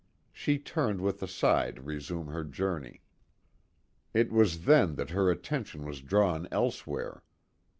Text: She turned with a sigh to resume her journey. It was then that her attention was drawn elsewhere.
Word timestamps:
She 0.33 0.57
turned 0.57 0.99
with 0.99 1.21
a 1.21 1.27
sigh 1.27 1.69
to 1.73 1.81
resume 1.83 2.25
her 2.29 2.43
journey. 2.43 3.03
It 4.15 4.31
was 4.31 4.65
then 4.65 4.95
that 4.95 5.11
her 5.11 5.29
attention 5.29 5.85
was 5.85 6.01
drawn 6.01 6.47
elsewhere. 6.51 7.21